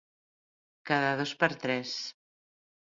[0.91, 1.97] Cada dos per tres.